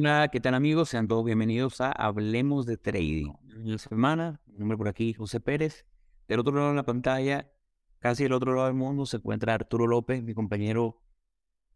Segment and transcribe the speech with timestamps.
[0.00, 0.90] Hola, ¿qué tal amigos?
[0.90, 3.32] Sean todos bienvenidos a Hablemos de Trading.
[3.64, 5.86] La semana, mi nombre por aquí, José Pérez.
[6.28, 7.50] Del otro lado de la pantalla,
[7.98, 11.02] casi del otro lado del mundo, se encuentra Arturo López, mi compañero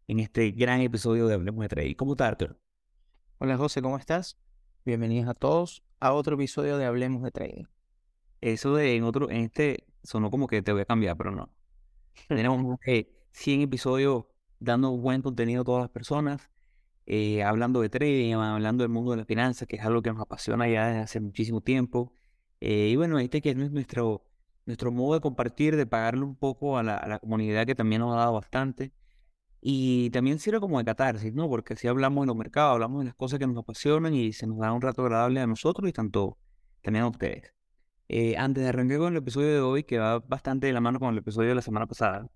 [0.07, 1.95] en este gran episodio de Hablemos de Trading.
[1.95, 2.57] ¿Cómo estás, Arturo?
[3.39, 4.37] Hola José, ¿cómo estás?
[4.85, 7.65] Bienvenidos a todos a otro episodio de Hablemos de Trading.
[8.39, 11.49] Eso de en otro, en este sonó como que te voy a cambiar, pero no.
[12.29, 12.79] Tenemos
[13.31, 14.23] 100 episodios
[14.59, 16.49] dando buen contenido a todas las personas
[17.05, 20.21] eh, hablando de trading, hablando del mundo de las finanzas, que es algo que nos
[20.21, 22.13] apasiona ya desde hace muchísimo tiempo.
[22.61, 24.25] Eh, y bueno, este que es nuestro,
[24.65, 28.19] nuestro modo de compartir, de pagarle un poco a la, comunidad que también nos ha
[28.19, 28.93] dado bastante.
[29.61, 31.49] Y también sirve como de catarsis, ¿no?
[31.49, 34.47] Porque si hablamos de los mercados, hablamos de las cosas que nos apasionan y se
[34.47, 36.37] nos da un rato agradable a nosotros y tanto
[36.81, 37.53] también a ustedes.
[38.09, 40.99] Eh, antes de arrancar con el episodio de hoy, que va bastante de la mano
[40.99, 42.27] con el episodio de la semana pasada,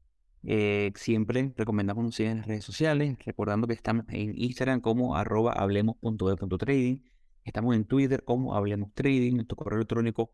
[0.44, 5.16] eh, siempre recomendamos nos sigan en las redes sociales, recordando que estamos en Instagram como
[5.16, 7.04] arroba hablemos.de.trading,
[7.44, 10.34] estamos en Twitter como hablemos trading, nuestro correo electrónico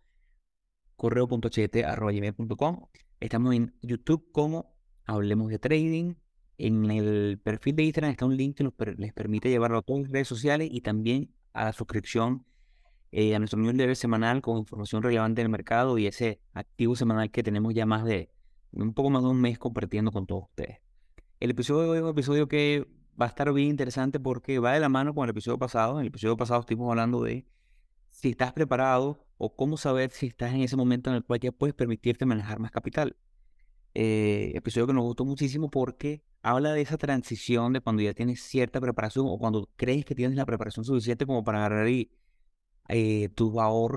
[0.95, 2.85] correo.ht.com,
[3.19, 6.15] estamos en YouTube como hablemos de trading,
[6.57, 10.03] en el perfil de Instagram está un link que nos les permite llevarlo a todas
[10.03, 12.45] las redes sociales y también a la suscripción
[13.11, 17.43] eh, a nuestro newsletter semanal con información relevante del mercado y ese activo semanal que
[17.43, 18.31] tenemos ya más de
[18.73, 20.79] un poco más de un mes compartiendo con todos ustedes.
[21.39, 22.87] El episodio de hoy es un episodio que
[23.19, 25.95] va a estar bien interesante porque va de la mano con el episodio pasado.
[25.95, 27.45] En el episodio pasado estuvimos hablando de
[28.09, 31.51] si estás preparado o cómo saber si estás en ese momento en el cual ya
[31.51, 33.17] puedes permitirte manejar más capital.
[33.95, 38.41] Eh, episodio que nos gustó muchísimo porque habla de esa transición de cuando ya tienes
[38.41, 42.11] cierta preparación o cuando crees que tienes la preparación suficiente como para agarrar y,
[42.89, 43.53] eh, tus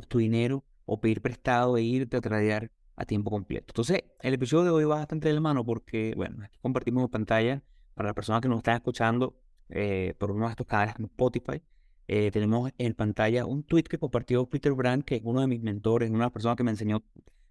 [0.09, 3.67] tu dinero o pedir prestado e irte a tradear a tiempo completo.
[3.69, 7.62] Entonces, el episodio de hoy va bastante de la mano porque, bueno, aquí compartimos pantalla
[7.95, 11.62] para las personas que nos están escuchando eh, por uno de estos canales como Spotify.
[12.09, 15.61] Eh, tenemos en pantalla un tweet que compartió Peter Brand, que es uno de mis
[15.62, 17.03] mentores, una persona que me enseñó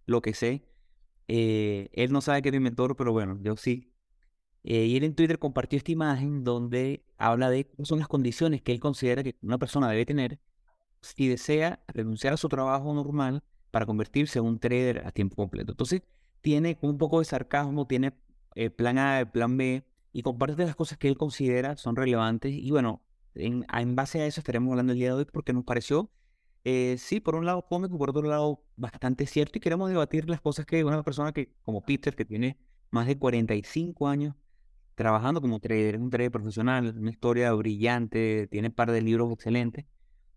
[0.05, 0.63] lo que sé.
[1.27, 3.91] Eh, él no sabe que es mi mentor, pero bueno, yo sí.
[4.63, 8.71] y él en Twitter compartió esta imagen donde habla de cuáles son las condiciones que
[8.71, 10.39] él considera que una persona debe tener
[11.01, 13.43] si desea renunciar a su trabajo normal
[13.75, 15.73] para convertirse en un trader a tiempo completo.
[15.73, 16.01] Entonces,
[16.39, 18.13] tiene un poco de sarcasmo, tiene
[18.53, 22.53] el plan A, plan B, y comparte las cosas que él considera son relevantes.
[22.53, 23.01] Y bueno,
[23.33, 23.65] en,
[23.97, 26.09] base a eso estaremos hablando el día de hoy porque nos pareció,
[26.63, 30.39] eh, sí, por un lado cómico, por otro lado bastante cierto, y queremos debatir las
[30.39, 32.57] cosas que una persona que, como Peter, que tiene
[32.91, 34.35] más de 45 años
[34.95, 39.83] trabajando como trader, un trader profesional, una historia brillante, tiene un par de libros excelentes,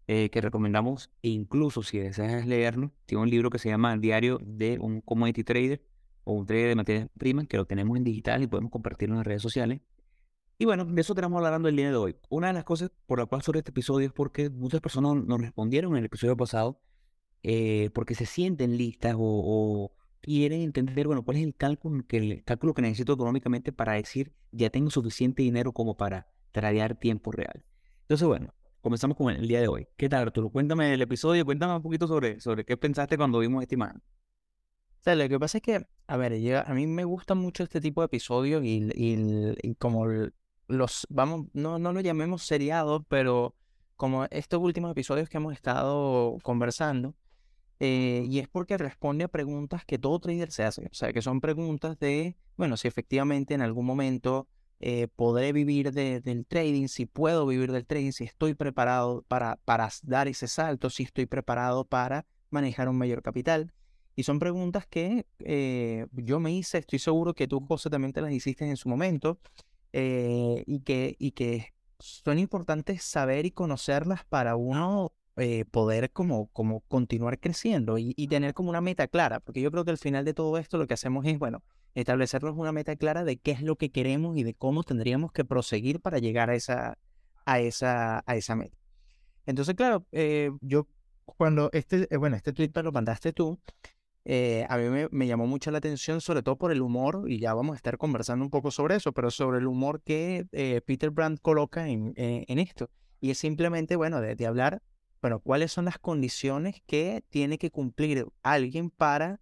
[0.09, 4.79] eh, que recomendamos, incluso si deseas leerlo, tiene un libro que se llama Diario de
[4.81, 5.83] un Commodity Trader
[6.25, 9.19] o un trader de materias primas, que lo tenemos en digital y podemos compartirlo en
[9.19, 9.83] las redes sociales.
[10.57, 12.17] Y bueno, de eso tenemos hablando el día de hoy.
[12.31, 15.41] Una de las cosas por la cual sobre este episodio es porque muchas personas nos
[15.41, 16.81] respondieron en el episodio pasado
[17.43, 22.45] eh, porque se sienten listas o, quieren entender, bueno, cuál es el cálculo que, el
[22.45, 27.63] cálculo que necesito económicamente para decir ya tengo suficiente dinero como para tradear tiempo real.
[28.03, 29.89] Entonces, bueno, comenzamos con el día de hoy.
[29.97, 30.50] ¿Qué tal, Arturo?
[30.50, 33.99] Cuéntame el episodio, cuéntame un poquito sobre, sobre qué pensaste cuando vimos esta imagen.
[33.99, 37.81] O sea, lo que pasa es que, a ver, a mí me gusta mucho este
[37.81, 40.06] tipo de episodios y, y, como
[40.67, 43.55] los, vamos, no, no lo llamemos seriados, pero
[43.97, 47.15] como estos últimos episodios que hemos estado conversando,
[47.81, 51.22] eh, y es porque responde a preguntas que todo trader se hace, o sea, que
[51.22, 54.49] son preguntas de, bueno, si efectivamente en algún momento
[54.81, 59.89] eh, podré vivir del trading, si puedo vivir del trading, si estoy preparado para, para
[60.03, 63.72] dar ese salto, si estoy preparado para manejar un mayor capital.
[64.15, 68.21] Y son preguntas que eh, yo me hice, estoy seguro que tú, José, también te
[68.21, 69.38] las hiciste en su momento,
[69.93, 75.12] eh, y, que, y que son importantes saber y conocerlas para uno
[75.70, 79.85] poder como, como continuar creciendo y, y, tener como una meta clara, porque yo creo
[79.85, 81.62] que al final de todo esto lo que hacemos es, bueno,
[81.94, 85.44] establecernos una meta clara de qué es lo que queremos y de cómo tendríamos que
[85.44, 86.99] proseguir para llegar a esa,
[87.44, 88.76] a esa, a esa meta.
[89.46, 90.87] Entonces, claro, eh, yo
[91.25, 93.58] cuando este, eh, bueno, este tweet lo mandaste tú,
[94.26, 97.55] eh, a mí me, llamó mucho la atención, sobre todo por el humor, y ya
[97.55, 100.46] vamos a estar conversando un poco sobre eso, pero sobre el humor que
[100.84, 102.91] Peter Brandt coloca en, en, esto.
[103.20, 104.82] Y es simplemente, bueno, de, hablar,
[105.23, 109.41] bueno, cuáles son las condiciones que tiene que cumplir alguien para,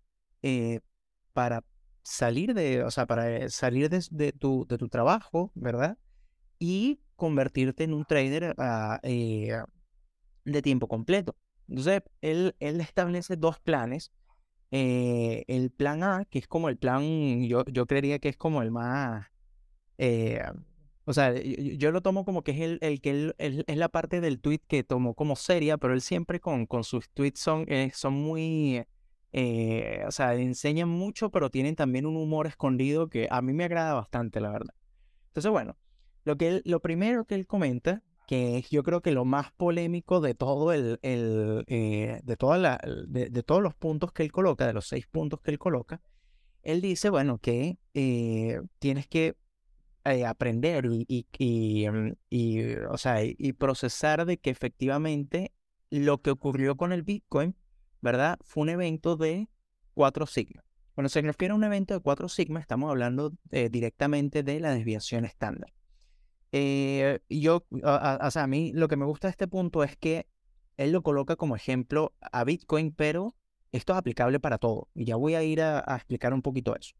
[1.32, 1.64] para
[2.06, 5.98] salir de, o sea, para eh, salir de, tu, de tu trabajo, ¿verdad?
[6.58, 9.58] Y convertirte en un trader ah, eh,
[10.44, 11.36] de tiempo completo.
[11.68, 14.12] Entonces, él, él establece dos planes.
[14.70, 18.62] Eh, el plan A, que es como el plan, yo, yo creería que es como
[18.62, 19.26] el más,
[21.08, 24.20] o sea, yo, lo tomo como que es el, el que él, es la parte
[24.20, 28.14] del tweet que tomó como seria, pero él siempre con, con sus tweets son, son
[28.14, 28.84] muy,
[29.38, 33.64] eh, o sea, enseñan mucho, pero tienen también un humor escondido que a mí me
[33.64, 34.74] agrada bastante, la verdad.
[35.26, 35.76] Entonces, bueno,
[36.24, 40.22] lo, que lo primero que él comenta, que es yo creo que lo más polémico
[40.22, 44.32] de todo el, el eh, de, toda la, de, de, todos los puntos que él
[44.32, 46.00] coloca, de los seis puntos que él coloca,
[46.62, 49.36] él dice, bueno, que tienes que
[50.06, 55.52] eh, aprender y, y, mm, y, o sea, y procesar de que efectivamente
[55.90, 57.54] lo que ocurrió con el Bitcoin,
[58.00, 58.38] ¿verdad?
[58.42, 59.48] Fue un evento de
[59.94, 60.64] cuatro sigma.
[60.94, 64.74] Cuando se refiere a un evento de cuatro sigma, estamos hablando eh, directamente de la
[64.74, 65.72] desviación estándar.
[66.52, 70.26] Eh, yo, o sea, a mí lo que me gusta de este punto es que
[70.76, 73.34] él lo coloca como ejemplo a Bitcoin, pero
[73.72, 74.88] esto es aplicable para todo.
[74.94, 76.94] Y ya voy a ir a explicar un poquito eso.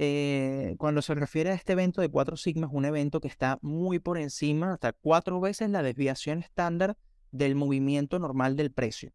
[0.00, 3.58] Eh, cuando se refiere a este evento de 4 sigma, es un evento que está
[3.62, 6.96] muy por encima, hasta cuatro veces la desviación estándar
[7.32, 9.12] del movimiento normal del precio.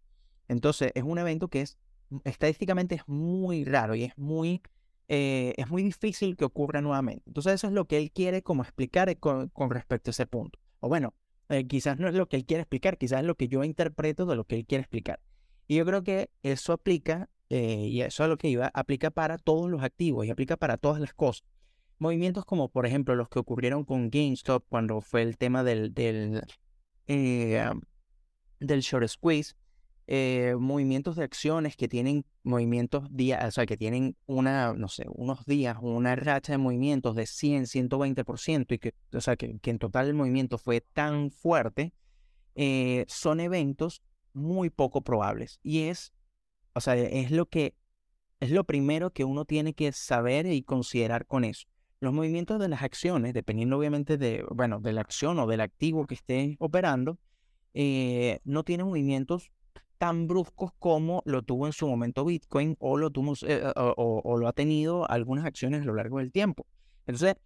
[0.48, 1.78] Entonces, es un evento que es
[2.26, 4.62] estadísticamente es muy raro y es muy,
[5.08, 7.24] eh, es muy difícil que ocurra nuevamente.
[7.28, 10.60] Entonces, eso es lo que él quiere como explicar eh, con, respecto a ese punto.
[10.80, 11.14] O bueno,
[11.68, 14.36] quizás no es lo que él quiere explicar, quizás es lo que yo interpreto de
[14.36, 15.20] lo que él quiere explicar.
[15.68, 19.38] Y yo creo que eso aplica eh, y eso es lo que iba, aplica para
[19.38, 21.48] todos los activos y aplica para todas las cosas.
[22.00, 26.42] Movimientos como, por ejemplo, los que ocurrieron con GameStop cuando fue el tema del, del,
[27.08, 27.64] eh,
[28.60, 29.54] del short squeeze,
[30.08, 35.06] eh, movimientos de acciones que tienen movimientos días, o sea, que tienen una, no sé,
[35.10, 39.70] unos días, una racha de movimientos de 100, 120% y que, o sea, que, que
[39.72, 41.94] en total el movimiento fue tan fuerte,
[43.08, 44.04] son eventos
[44.34, 46.14] muy poco probables y es
[46.74, 47.76] o sea, es lo que
[48.40, 51.66] es lo primero que uno tiene que saber y considerar con eso.
[52.02, 56.06] Los movimientos de las acciones, dependiendo obviamente de, bueno, de la acción o del activo
[56.06, 57.20] que esté operando,
[57.74, 59.50] eh, no tienen movimientos
[60.04, 64.50] tan bruscos como lo tuvo en su momento Bitcoin o lo, tuvo, eh, o, lo
[64.50, 66.68] ha tenido algunas acciones a lo largo del tiempo.
[67.08, 67.38] Entonces,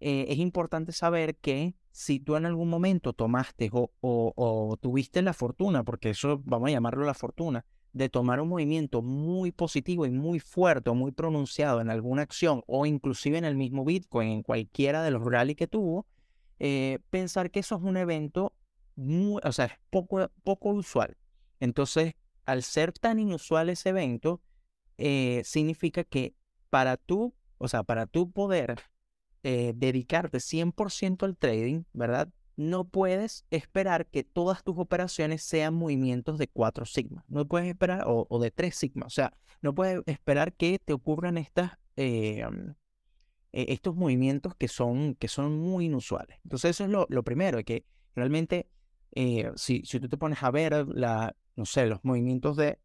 [0.00, 5.34] eh, es importante saber que si tú en algún momento tomaste o, o, tuviste la
[5.34, 10.10] fortuna, porque eso vamos a llamarlo la fortuna, de tomar un movimiento muy positivo y
[10.10, 14.42] muy fuerte o muy pronunciado en alguna acción o inclusive en el mismo Bitcoin, en
[14.42, 16.06] cualquiera de los rally que tuvo,
[16.58, 18.54] eh, pensar que eso es un evento
[18.96, 21.17] muy, o sea, es poco, poco usual.
[21.60, 22.14] Entonces,
[22.44, 24.40] al ser tan inusual ese evento,
[24.96, 26.34] eh, significa que
[26.70, 28.80] para tú, o sea, para tú poder
[29.42, 32.28] eh, dedicarte 100% al trading, ¿verdad?
[32.58, 37.24] no puedes esperar que todas tus operaciones sean movimientos de 4 sigma.
[37.28, 39.06] No puedes esperar, o, de 3 sigma.
[39.06, 39.32] O sea,
[39.62, 42.44] no puedes esperar que te ocurran estas, eh,
[43.52, 46.36] e, estos movimientos que son, que son muy inusuales.
[46.42, 47.84] Entonces, eso es lo, lo primero, que
[48.16, 48.68] realmente,
[49.12, 52.78] eh, si, si tú te pones a ver la, no sé, los movimientos de,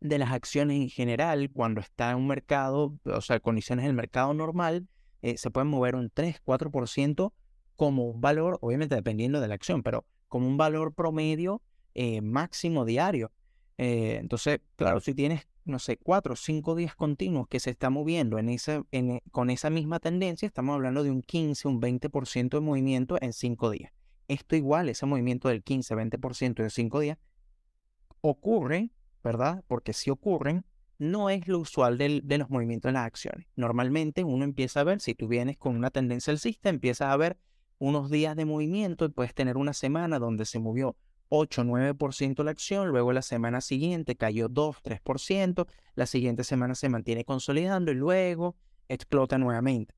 [0.00, 4.34] de las acciones en general, cuando está en un mercado, o sea, condiciones del mercado
[4.34, 4.88] normal,
[5.22, 7.32] eh, se pueden mover un 3, 4%
[7.76, 11.62] como un valor, obviamente dependiendo de la acción, pero como un valor promedio
[11.94, 13.32] eh, máximo diario.
[13.78, 18.38] Entonces, claro, si tienes, no sé, cuatro o cinco días continuos que se está moviendo
[18.38, 22.60] en ese, en, con esa misma tendencia, estamos hablando de un 15, un 20% de
[22.60, 23.92] movimiento en cinco días.
[24.32, 27.18] Esto igual, ese movimiento del 15, 20% en cinco días,
[28.22, 28.90] ocurre,
[29.22, 29.62] ¿verdad?
[29.66, 30.64] Porque si ocurren,
[30.96, 33.46] no es lo usual de los movimientos de las acciones.
[33.56, 37.36] Normalmente uno empieza a ver, si tú vienes con una tendencia alcista, empiezas a ver
[37.78, 40.96] unos días de movimiento y puedes tener una semana donde se movió
[41.28, 46.88] 8, 9% la acción, luego la semana siguiente cayó 2, 3%, la siguiente semana se
[46.88, 48.56] mantiene consolidando y luego
[48.88, 49.94] explota nuevamente.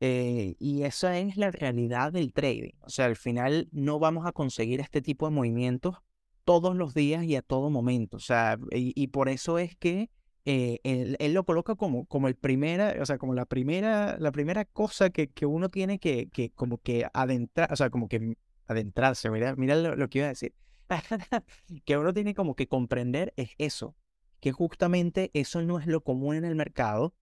[0.00, 2.72] Eh, y esa es la realidad del trading.
[2.80, 5.96] O sea, al final no vamos a conseguir este tipo de movimientos
[6.44, 8.18] todos los días y a todo momento.
[8.18, 10.10] O sea, y por eso es que
[10.48, 14.64] eh, él, lo coloca como, como el primera, o sea, como la primera, la primera
[14.64, 18.36] cosa que, que uno tiene que, que como que adentrar, o sea, como que
[18.68, 20.54] adentrarse, mira, mira lo, que iba a decir,
[21.84, 23.96] que uno tiene como que comprender es eso,
[24.38, 27.12] que justamente eso no es lo común en el mercado,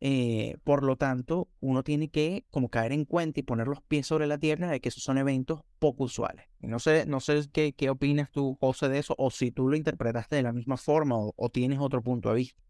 [0.00, 4.06] eh, por lo tanto, uno tiene que como caer en cuenta y poner los pies
[4.06, 6.46] sobre la tierra de que esos son eventos poco usuales.
[6.60, 9.76] no sé, no sé qué, qué opinas tú, José, de eso, o si tú lo
[9.76, 12.66] interpretaste de la misma forma o tienes otro punto de vista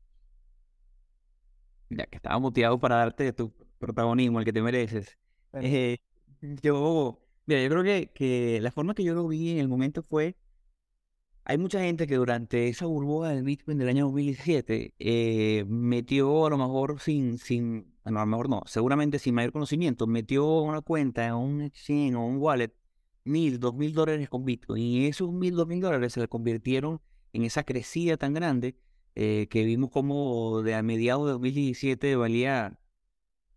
[1.91, 5.19] ya que estaba motivado para darte tu protagonismo, el que te mereces.
[5.55, 5.99] Eh,
[6.41, 10.03] yo, mira, yo creo que, que la forma que yo lo vi en el momento
[10.03, 10.37] fue,
[11.49, 16.51] hay mucha gente que durante esa burbuja del Bitcoin del año 2017 eh, metió a
[16.51, 21.25] lo mejor sin, sin a lo mejor no, seguramente sin mayor conocimiento, metió una cuenta
[21.25, 22.75] en un exchange o un wallet
[23.23, 27.01] mil, dos mil dólares con Bitcoin y esos mil, dos mil dólares se le convirtieron
[27.33, 28.77] en esa crecida tan grande
[29.15, 32.77] eh, que vimos como de a mediados de 2017 valía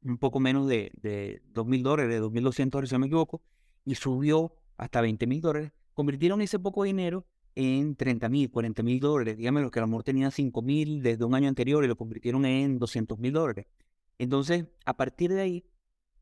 [0.04, 3.42] un poco menos de, de 2 mil dólares, 2.200 dólares si no me equivoco,
[3.84, 7.26] y subió hasta 20 mil dólares, convirtieron ese poco dinero
[7.60, 9.38] en 30 mil, 40 mil dólares.
[9.38, 12.46] Dígame lo que el amor tenía 5 mil desde un año anterior y lo convirtieron
[12.46, 13.68] en 200 mil dólares.
[14.18, 15.66] Entonces, a partir de ahí,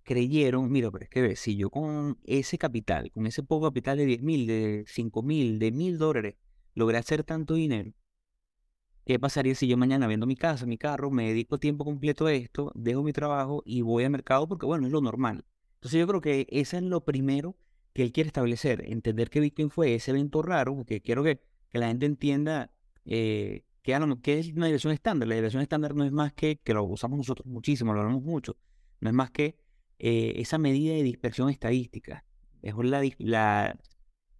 [0.03, 4.05] creyeron, mira, pero es que si yo con ese capital, con ese poco capital de
[4.07, 6.35] 10 mil, de 5 mil, de mil dólares,
[6.73, 7.93] logré hacer tanto dinero,
[9.05, 12.33] ¿qué pasaría si yo mañana vendo mi casa, mi carro, me dedico tiempo completo a
[12.33, 15.45] esto, dejo mi trabajo y voy al mercado porque, bueno, es lo normal?
[15.75, 17.55] Entonces yo creo que eso es lo primero
[17.97, 21.79] que él quiere establecer, entender que Bitcoin fue ese evento raro, porque quiero que, que
[21.79, 22.69] la gente entienda
[23.05, 23.93] eh, que,
[24.37, 25.27] es una dirección estándar.
[25.27, 28.55] La dirección estándar no es más que, que lo usamos nosotros muchísimo, lo hablamos mucho,
[29.01, 29.57] no es más que
[29.97, 32.23] eh, esa medida de dispersión estadística.
[32.61, 33.79] Es la, la,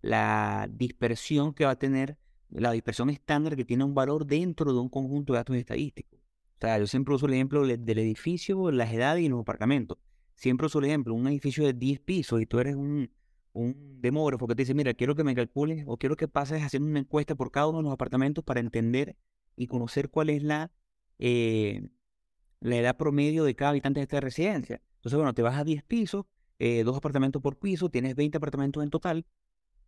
[0.04, 2.20] la dispersión que va a tener,
[2.52, 6.20] la dispersión estándar que tiene un valor dentro de un conjunto de datos estadísticos.
[6.20, 9.98] O sea, yo siempre uso el ejemplo del edificio, las edades y los apartamentos.
[10.36, 13.10] Siempre uso el ejemplo, un edificio de 10 pisos y tú eres un,
[13.58, 16.90] un demógrafo que te dice, mira, quiero que me calcules o quiero que pases haciendo
[16.90, 19.18] una encuesta por cada uno de los apartamentos para entender
[19.56, 20.72] y conocer cuál es la,
[21.20, 21.90] eh,
[22.62, 24.82] edad promedio de cada habitante de esta residencia.
[24.98, 26.26] Entonces, bueno, te vas a 10 pisos,
[26.60, 29.26] eh, dos apartamentos por piso, tienes 20 apartamentos en total,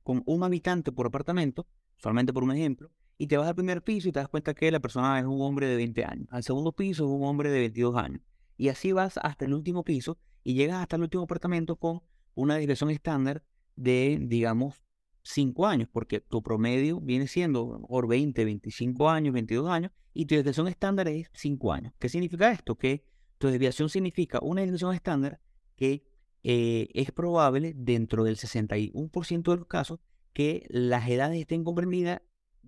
[0.03, 4.09] con un habitante por apartamento, solamente por un ejemplo, y te vas al primer piso
[4.09, 6.71] y te das cuenta que la persona es un hombre de 20 años, al segundo
[6.71, 8.21] piso es un hombre de 22 años,
[8.57, 12.01] y así vas hasta el último piso y llegas hasta el último apartamento con
[12.33, 13.43] una desviación estándar
[13.79, 14.81] de, digamos,
[15.23, 20.35] 5 años, porque tu promedio viene siendo por 20, 25 años, 22 años, y tu
[20.35, 21.93] desviación estándar es 5 años.
[21.97, 22.75] ¿Qué significa esto?
[22.75, 23.05] Que
[23.37, 25.39] tu desviación significa una desviación estándar
[25.77, 26.03] que
[26.43, 29.99] eh, es probable dentro del 61% de los casos
[30.33, 32.21] que las edades estén comprendidas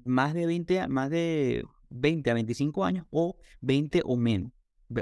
[0.06, 4.52] más de 20, más de 20 a 25 años o 20 o menos,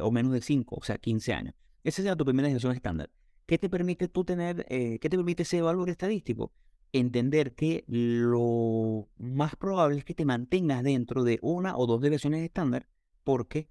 [0.01, 1.55] o menos de 5, o sea, 15 años.
[1.83, 3.11] Esa sería tu primera desviación estándar.
[3.49, 6.53] ¿Qué te permite tú tener, eh, qué te permite ese valor estadístico?
[6.93, 12.43] Entender que lo más probable es que te mantengas dentro de una o dos desviaciones
[12.43, 12.87] estándar,
[13.23, 13.67] porque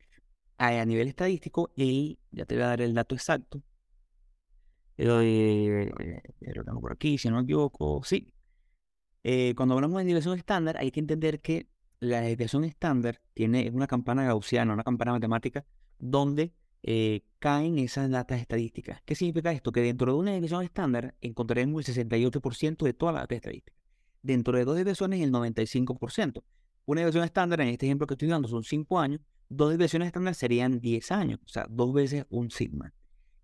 [0.56, 3.62] a nivel estadístico, y ya te voy a dar el dato exacto,
[4.96, 5.92] eh,
[6.40, 8.34] lo tengo por aquí, si no me equivoco, sí.
[9.22, 11.68] Eh, cuando hablamos de desviación estándar, hay que entender que
[12.00, 15.64] la desviación estándar tiene una campana gaussiana, una campana matemática,
[16.00, 16.52] donde
[16.90, 19.02] eh, caen esas datas estadísticas.
[19.04, 19.72] ¿Qué significa esto?
[19.72, 23.78] Que dentro de una desviación estándar encontraremos el 68% de todas las datas estadísticas.
[24.22, 26.42] Dentro de dos desviaciones, el 95%.
[26.86, 29.20] Una desviación estándar, en este ejemplo que estoy dando, son 5 años.
[29.50, 32.94] Dos desviaciones estándar serían 10 años, o sea, dos veces un sigma.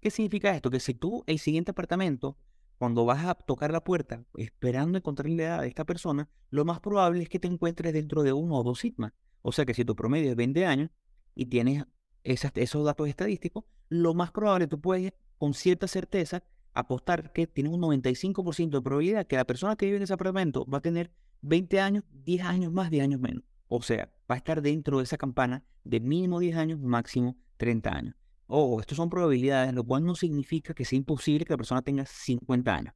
[0.01, 0.71] ¿Qué significa esto?
[0.71, 2.39] Que si tú, el siguiente apartamento,
[2.79, 6.81] cuando vas a tocar la puerta esperando encontrar la edad de esta persona, lo más
[6.81, 9.13] probable es que te encuentres dentro de uno o dos sigmas.
[9.43, 10.89] O sea que si tu promedio es 20 años
[11.35, 11.85] y tienes
[12.25, 17.83] esos datos estadísticos, lo más probable tú puedes con cierta certeza apostar que tienes un
[17.83, 21.13] 95% de probabilidad que la persona que vive en ese apartamento va a tener
[21.43, 23.45] 20 años, 10 años más, 10 años menos.
[23.69, 27.91] O sea, va a estar dentro de esa campana de mínimo 10 años, máximo 30
[27.95, 28.15] años.
[28.47, 32.05] Ojo, esto son probabilidades, lo cual no significa que sea imposible que la persona tenga
[32.07, 32.95] 50 años.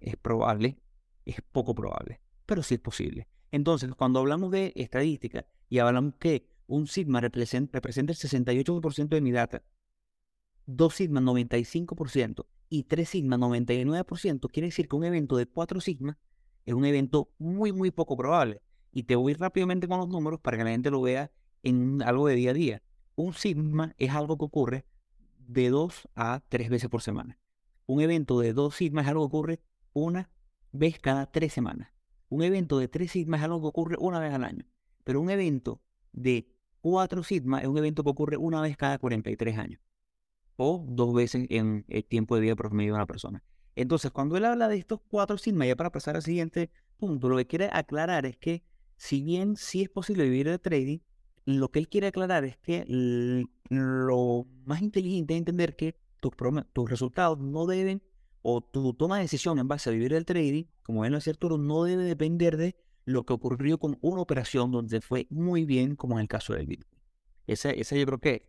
[0.00, 0.78] Es probable,
[1.24, 3.28] es poco probable, pero sí es posible.
[3.50, 9.20] Entonces, cuando hablamos de estadística y hablamos que un sigma representa, representa el 68% de
[9.20, 9.62] mi data,
[10.66, 16.18] dos sigma 95% y tres sigma 99%, quiere decir que un evento de cuatro sigma
[16.64, 18.62] es un evento muy, muy poco probable.
[18.90, 21.30] Y te voy rápidamente con los números para que la gente lo vea
[21.62, 22.82] en algo de día a día.
[23.16, 24.86] Un sigma es algo que ocurre
[25.38, 27.38] de dos a tres veces por semana.
[27.86, 29.60] Un evento de dos sigma es algo que ocurre
[29.92, 30.30] una
[30.72, 31.92] vez cada tres semanas.
[32.28, 34.64] Un evento de tres sigma es algo que ocurre una vez al año.
[35.02, 36.53] Pero un evento de
[36.84, 39.80] 4 sigma es un evento que ocurre una vez cada 43 años
[40.56, 43.42] o dos veces en el tiempo de vida promedio de una persona.
[43.74, 47.38] Entonces, cuando él habla de estos 4 sigma, ya para pasar al siguiente punto, lo
[47.38, 48.64] que quiere aclarar es que
[48.98, 50.98] si bien sí es posible vivir de trading,
[51.46, 52.84] lo que él quiere aclarar es que
[53.70, 56.32] lo más inteligente es entender que tus,
[56.74, 58.02] tus resultados no deben,
[58.42, 61.32] o tu toma de decisión en base a vivir del trading, como él lo decía
[61.32, 65.96] Arturo, no debe depender de lo que ocurrió con una operación donde fue muy bien,
[65.96, 67.00] como en el caso del Bitcoin.
[67.46, 68.48] Ese, ese yo creo que,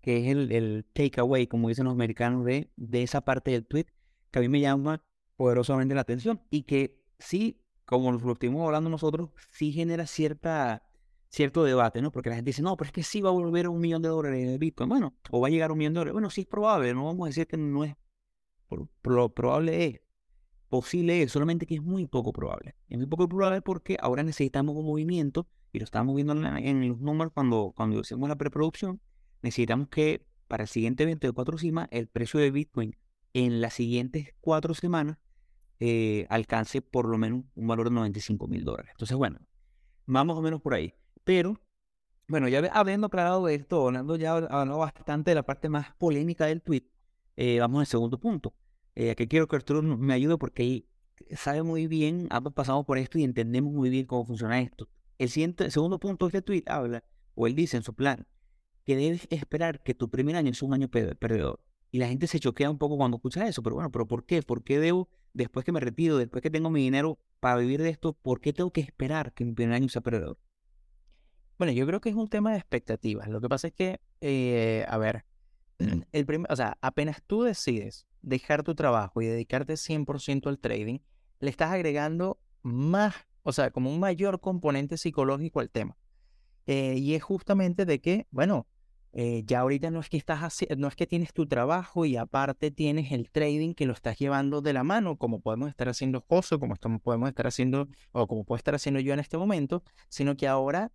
[0.00, 3.86] que es el, el takeaway, como dicen los americanos, de, de esa parte del tweet
[4.30, 5.02] que a mí me llama
[5.36, 10.82] poderosamente la atención y que sí, como lo estuvimos hablando nosotros, sí genera cierta
[11.28, 12.12] cierto debate, ¿no?
[12.12, 14.08] Porque la gente dice, no, pero es que sí va a volver un millón de
[14.08, 14.88] dólares de Bitcoin.
[14.88, 16.12] Bueno, o va a llegar un millón de dólares.
[16.12, 17.94] Bueno, sí es probable, no vamos a decir que no es
[19.34, 20.00] probable es,
[20.80, 22.74] posible solamente que es muy poco probable.
[22.88, 27.00] Es muy poco probable porque ahora necesitamos un movimiento, y lo estamos viendo en, los
[27.00, 29.00] números cuando, cuando hacemos la preproducción,
[29.42, 32.96] necesitamos que para el siguiente evento de cuatro semanas, el precio de Bitcoin
[33.32, 35.18] en las siguientes cuatro semanas
[35.80, 38.90] eh, alcance por lo menos un valor de 95 mil dólares.
[38.92, 39.38] Entonces, bueno,
[40.04, 40.94] más o menos por ahí.
[41.24, 41.58] Pero,
[42.28, 46.62] bueno, ya habiendo aclarado esto, hablando ya hablando bastante de la parte más polémica del
[46.62, 46.84] tweet,
[47.36, 48.54] eh, vamos al segundo punto.
[48.96, 50.86] Eh, que quiero que Arturo me ayude porque
[51.36, 54.88] sabe muy bien, ha pasado por esto y entendemos muy bien cómo funciona esto.
[55.18, 58.26] El, siguiente, segundo punto de este tweet habla, o él dice en su plan,
[58.84, 61.60] que debes esperar que tu primer año sea un año perdedor.
[61.90, 64.42] Y la gente se choquea un poco cuando escucha eso, pero bueno, ¿pero por qué?
[64.42, 67.90] ¿Por qué debo, después que me retiro, después que tengo mi dinero para vivir de
[67.90, 70.38] esto, por qué tengo que esperar que mi primer año sea perdedor?
[71.58, 73.28] Bueno, yo creo que es un tema de expectativas.
[73.28, 75.26] Lo que pasa es que, eh, a ver,
[76.12, 80.98] el primer, o sea, apenas tú decides dejar tu trabajo y dedicarte 100% al trading,
[81.38, 85.96] le estás agregando más, o sea, como un mayor componente psicológico al tema.
[86.66, 88.66] Eh, y es justamente de que, bueno,
[89.12, 92.16] eh, ya ahorita no es que estás haciendo, no es que tienes tu trabajo y
[92.16, 96.24] aparte tienes el trading que lo estás llevando de la mano, como podemos estar haciendo
[96.28, 99.84] José, como estamos, podemos estar haciendo, o como puedo estar haciendo yo en este momento,
[100.08, 100.90] sino que ahora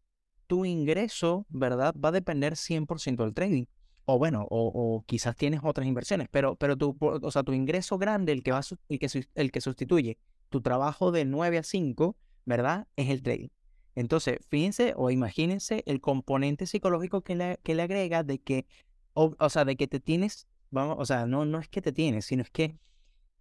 [0.48, 1.96] tu ingreso, ¿verdad?
[1.96, 3.66] Va a depender 100% del trading.
[4.06, 8.32] O bueno, o, quizás tienes otras inversiones, pero, pero tu, o sea, tu ingreso grande,
[8.32, 10.18] el que, va, el, que, el que sustituye
[10.50, 12.88] tu trabajo de 9 a 5, ¿verdad?
[12.96, 13.50] Es el trading.
[13.96, 18.66] Entonces, fíjense o imagínense el componente psicológico que le, que le agrega de que,
[19.14, 22.26] o, sea, de que te tienes, vamos, o sea, no, no es que te tienes,
[22.26, 22.78] sino es que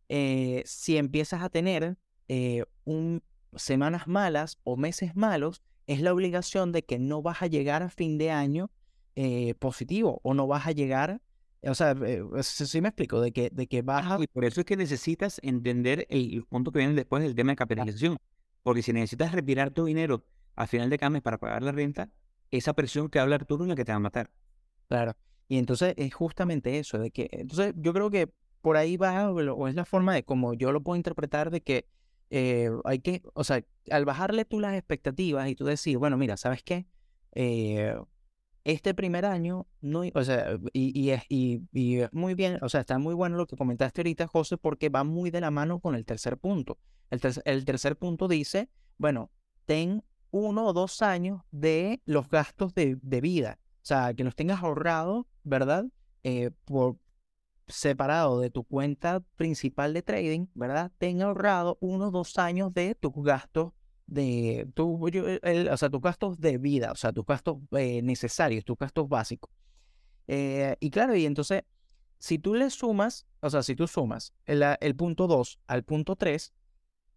[0.09, 1.97] eh, si empiezas a tener
[2.29, 3.23] eh, un,
[3.55, 7.91] semanas malas o meses malos, es la obligación de que no vas a llegar a
[7.91, 8.71] fin de año
[9.17, 11.21] eh, positivo o no vas a llegar,
[11.63, 14.23] o sea, eh, sí me explico, de que, de que vas a...
[14.23, 17.57] Y por eso es que necesitas entender el, punto que viene después del tema de
[17.57, 18.19] capitalización,
[18.63, 20.25] porque si necesitas retirar tu dinero
[20.57, 22.11] al final de cada para pagar la renta,
[22.51, 24.31] esa presión que habla Arturo es la que te va a matar.
[24.89, 25.15] Claro,
[25.49, 29.69] y entonces es justamente eso, de que, entonces yo creo que por ahí va, o
[29.69, 31.87] es la forma de como yo lo puedo interpretar de que
[32.31, 36.37] eh, hay que, o sea, al bajarle tú las expectativas y tú decir, bueno, mira,
[36.37, 36.87] ¿sabes qué?
[37.33, 37.97] Eh,
[38.71, 41.61] este primer año, no, o sea, y, es, y,
[42.13, 45.31] muy bien, o sea, está muy bueno lo que comentaste ahorita, José, porque va muy
[45.31, 46.79] de la mano con el tercer punto.
[47.11, 49.31] El, tercer punto dice, bueno,
[49.67, 54.63] ten uno o dos años de los gastos de, vida, o sea, que los tengas
[54.63, 55.87] ahorrados, ¿verdad?
[56.23, 56.99] Eh, por,
[57.71, 60.93] separado de tu cuenta principal de trading, ¿verdad?
[60.99, 63.73] Ten ahorrado uno o dos años de tus gastos
[64.11, 68.77] de tu, o sea, tus gastos de vida, o sea, tus gastos eh, necesarios, tus
[68.77, 69.51] gastos básicos.
[70.27, 71.63] Eh, y claro, y entonces,
[72.19, 76.17] si tú le sumas, o sea, si tú sumas el, el punto 2 al punto
[76.17, 76.53] 3,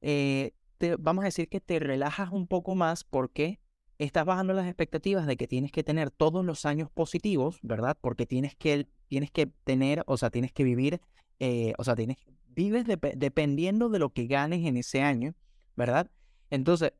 [0.01, 3.59] eh, te, vamos a decir que te relajas un poco más porque
[3.97, 7.97] estás bajando las expectativas de que tienes que tener todos los años positivos, ¿verdad?
[7.99, 11.01] Porque tienes que, tienes que tener, o sea, tienes que vivir,
[11.77, 15.33] o sea, tienes, vives dependiendo de lo que ganes en ese año,
[15.75, 16.09] ¿verdad?
[16.53, 16.93] Entonces,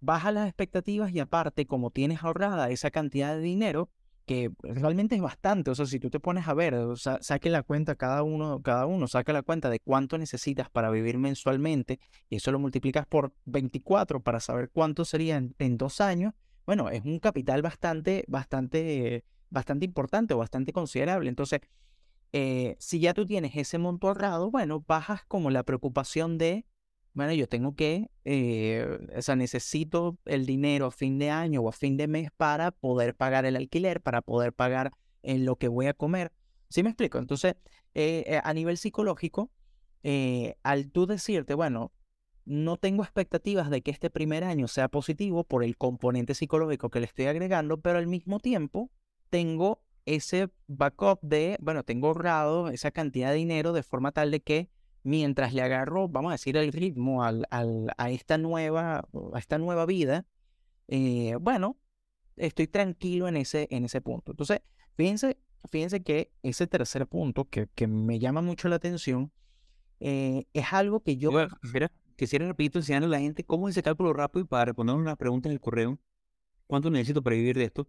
[0.00, 3.88] baja las expectativas y aparte, como tienes ahorrada esa cantidad de dinero,
[4.26, 6.74] que realmente es bastante, o sea, si tú te pones a ver,
[7.20, 11.18] saque la cuenta cada uno, cada uno, saca la cuenta de cuánto necesitas para vivir
[11.18, 16.34] mensualmente y eso lo multiplicas por 24 para saber cuánto sería en, dos años,
[16.66, 21.28] bueno, es un capital bastante, bastante, bastante importante o bastante considerable.
[21.28, 21.60] Entonces,
[22.32, 26.66] eh, si ya tú tienes ese monto ahorrado, bueno, bajas como la preocupación de
[27.16, 31.70] bueno, yo tengo que, eh, o sea, necesito el dinero a fin de año o
[31.70, 35.68] a fin de mes para poder pagar el alquiler, para poder pagar en lo que
[35.68, 36.30] voy a comer.
[36.68, 37.16] ¿Sí me explico?
[37.16, 37.54] Entonces,
[37.94, 39.50] eh, eh, a nivel psicológico,
[40.62, 41.90] al tú decirte, bueno,
[42.44, 47.00] no tengo expectativas de que este primer año sea positivo por el componente psicológico que
[47.00, 48.90] le estoy agregando, pero al mismo tiempo
[49.30, 54.40] tengo ese backup de, bueno, tengo ahorrado esa cantidad de dinero de forma tal de
[54.40, 54.68] que
[55.06, 59.86] mientras le agarro, vamos a decir, el ritmo al, a, esta nueva, a esta nueva
[59.86, 60.26] vida,
[60.88, 61.78] eh, bueno,
[62.34, 64.32] estoy tranquilo en ese, en ese punto.
[64.32, 64.62] Entonces,
[64.96, 65.38] fíjense,
[65.70, 69.30] fíjense que ese tercer punto que, que me llama mucho la atención
[70.00, 71.30] eh, es algo que yo...
[72.16, 75.14] quisiera, repito, enseñarle a la gente cómo es ese cálculo rápido y para responder una
[75.14, 76.00] pregunta en el correo,
[76.66, 77.88] ¿cuánto necesito para vivir de esto?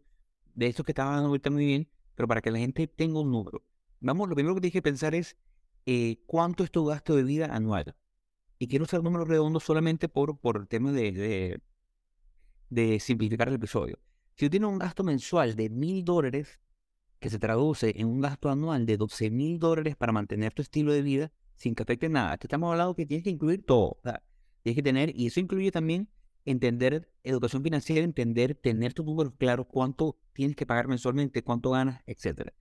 [0.53, 3.31] De esto que estaba dando ahorita muy bien, pero para que la gente tenga un
[3.31, 3.63] número.
[4.01, 5.35] Vamos, lo primero que tienes que pensar es
[5.89, 7.95] eh, cuánto es tu gasto de vida anual.
[8.59, 11.61] Y quiero usar números redondos solamente por, por el tema de,
[12.69, 13.97] de, simplificar el episodio.
[14.35, 16.59] Si tú tienes un gasto mensual de mil dólares,
[17.19, 20.91] que se traduce en un gasto anual de 12 mil dólares para mantener tu estilo
[20.91, 23.97] de vida sin que afecte nada, te estamos hablando que tienes que incluir todo.
[24.63, 26.09] tienes que tener, y eso incluye también
[26.43, 32.01] entender educación financiera, entender, tener tus números claros, cuánto tienes que pagar mensualmente, cuánto ganas,
[32.07, 32.51] etc.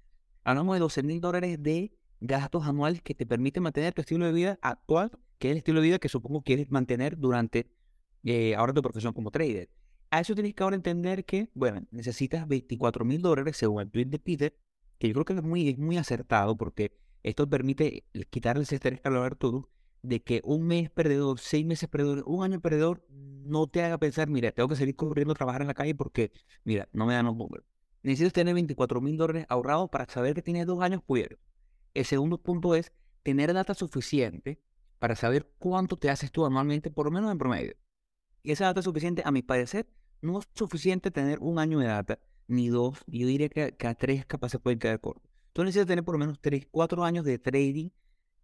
[0.45, 4.33] Hablamos de 12 mil dólares de gastos anuales que te permiten mantener tu estilo de
[4.33, 7.71] vida actual, que es el estilo de vida que supongo quieres mantener durante
[8.25, 9.69] eh, ahora tu profesión como trader.
[10.11, 14.07] A eso tienes que ahora entender que, bueno, necesitas 24 mil dólares según el tweet
[14.07, 14.57] de Peter,
[14.99, 19.09] que yo creo que es muy, muy acertado porque esto permite quitarle ese estrés a
[19.09, 19.69] Arturo
[20.03, 24.29] de que un mes perdedor, seis meses perdedor, un año perdedor no te haga pensar,
[24.29, 26.33] mira, tengo que seguir corriendo a trabajar en la calle porque,
[26.65, 27.67] mira, no me dan los números.
[28.03, 31.39] Necesitas tener 24 mil dólares ahorrados para saber que tienes dos años puedes.
[31.97, 34.61] El segundo punto es tener data suficiente
[34.99, 37.75] para saber cuánto te haces tú anualmente, por lo menos en promedio.
[38.43, 39.89] Y esa data suficiente, a mi parecer,
[40.21, 44.27] no es suficiente tener un año de data, ni dos, yo diría que, a tres
[44.27, 45.33] capaces pueden quedar cortos.
[45.55, 47.89] Tú necesitas tener por lo menos tres, cuatro años de trading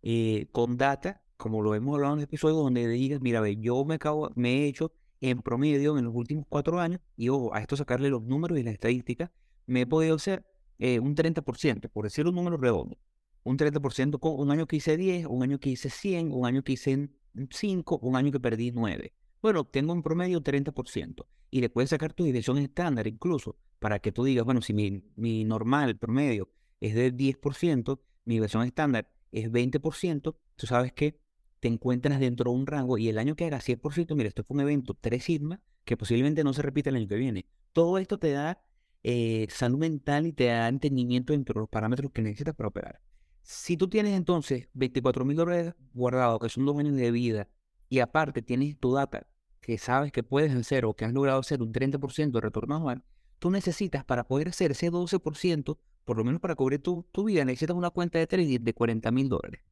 [0.01, 3.85] eh, con data, como lo hemos hablado en el episodio, donde digas, mira, ve, yo
[3.85, 7.61] me, acabo, me he hecho en promedio en los últimos cuatro años, y ojo, a
[7.61, 9.31] esto sacarle los números y las estadísticas,
[9.67, 10.43] me he podido hacer
[10.79, 12.97] eh, un 30%, por decir un número redondo.
[13.45, 16.63] Un 30% con un año que hice 10, un año que hice 100, un año
[16.63, 17.11] que hice
[17.51, 19.13] 5, un año que perdí 9.
[19.41, 21.27] Bueno, tengo en promedio 30%.
[21.51, 25.03] Y le puedes sacar tu dirección estándar incluso para que tú digas, bueno, si mi,
[25.17, 26.49] mi normal promedio
[26.81, 31.21] es de 10%, mi versión estándar es 20%, tú sabes que
[31.61, 34.55] te encuentras dentro de un rango y el año que hagas 100%, mira, esto fue
[34.55, 37.47] un evento 3 sigma que posiblemente no se repita el año que viene.
[37.73, 38.63] Todo esto te da
[39.03, 43.01] eh, salud mental y te da entendimiento entre los parámetros que necesitas para operar.
[43.43, 47.49] Si tú tienes entonces 24 mil dólares guardados, que son dos años de vida,
[47.89, 49.27] y aparte tienes tu data
[49.61, 53.05] que sabes que puedes hacer o que has logrado hacer un 30% de retorno anual,
[53.39, 57.45] tú necesitas para poder hacer ese 12%, por lo menos para cubrir tu, tu vida,
[57.45, 59.63] necesitas una cuenta de trading de 40 mil dólares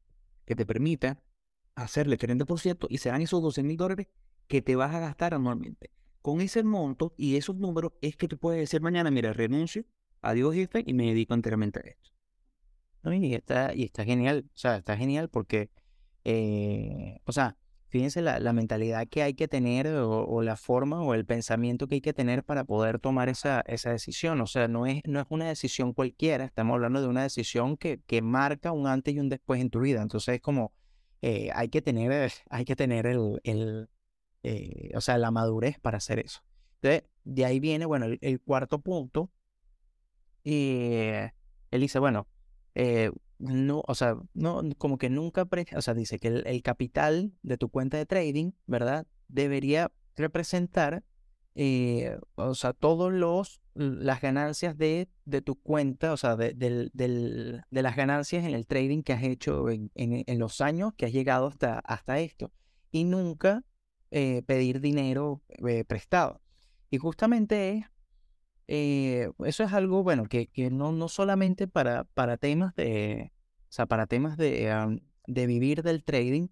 [0.45, 1.23] que te permita
[1.77, 4.09] hacerle 30% y serán esos 12 mil dólares
[4.49, 5.91] que te vas a gastar anualmente.
[6.23, 9.85] Con ese monto y esos números es que te puedes decir mañana, mira, renuncio,
[10.21, 12.10] adiós jefe y me dedico enteramente a esto.
[13.05, 15.71] Y, está, y está genial, o sea, está genial porque,
[16.25, 17.57] eh, o sea,
[17.91, 21.97] Fíjense la, la, mentalidad que hay que tener o, la forma o el pensamiento que
[21.97, 24.41] hay que tener para poder tomar esa, esa decisión.
[24.41, 28.01] O sea, no es, no es una decisión cualquiera, estamos hablando de una decisión que,
[28.07, 30.03] que marca un antes y un después en tu vida.
[30.03, 30.73] Entonces es como,
[31.21, 33.89] eh, hay que tener, hay que tener el, el
[34.45, 36.43] eh, o sea, la madurez para hacer eso.
[36.81, 39.33] Entonces, de ahí viene, bueno, el, cuarto punto.
[40.45, 41.09] Y
[41.73, 42.29] él dice, bueno,
[42.75, 47.57] eh, no, o sea, no, como que nunca, o sea, dice que el, capital de
[47.57, 49.07] tu cuenta de trading, ¿verdad?
[49.29, 51.03] Debería representar,
[51.55, 57.63] eh, o sea, todos los, las ganancias de, de tu cuenta, o sea, de, de,
[57.71, 61.47] las ganancias en el trading que has hecho en, en, los años que has llegado
[61.47, 62.53] hasta, hasta esto.
[62.93, 63.65] Y nunca
[64.11, 66.41] eh, pedir dinero eh, prestado.
[66.91, 67.87] Y justamente es
[68.73, 73.73] eh, eso es algo, bueno, que, que no, no solamente para, para temas de, o
[73.73, 76.47] sea, para temas de, de vivir del trading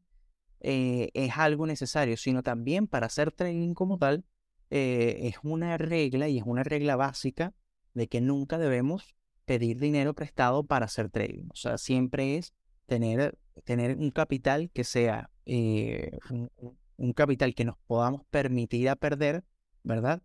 [0.59, 4.25] eh, es algo necesario, sino también para hacer trading como tal,
[4.71, 7.55] eh, es una regla y es una regla básica
[7.95, 11.47] de que nunca debemos pedir dinero prestado para hacer trading.
[11.53, 12.53] O sea, siempre es
[12.87, 16.51] tener, tener un capital que sea un,
[16.97, 19.45] un capital que nos podamos permitir a perder,
[19.85, 20.21] ¿verdad?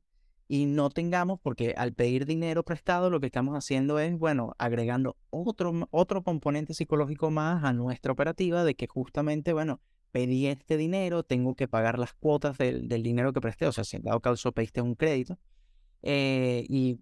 [0.53, 5.17] Y no tengamos, porque al pedir dinero prestado lo que estamos haciendo es, bueno, agregando
[5.31, 11.23] otro, otro componente psicológico más a nuestra operativa de que justamente, bueno, pedí este dinero,
[11.23, 14.19] tengo que pagar las cuotas del, del dinero que presté, o sea, si en dado
[14.19, 15.39] caso pediste un crédito,
[16.03, 16.99] eh, y